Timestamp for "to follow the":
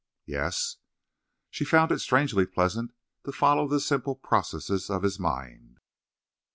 3.23-3.79